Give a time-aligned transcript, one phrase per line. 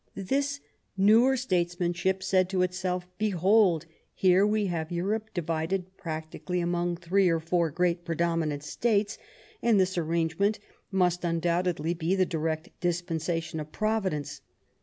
[0.15, 0.59] This
[0.97, 3.85] newer statesmanship said to itself: "Behold!—
[4.19, 9.19] ^here we have Europe divided practically among three or four great predominant states,
[9.61, 10.57] and this arrangement
[10.89, 14.41] must undoubtedly be the direct dispensation of Prov idence.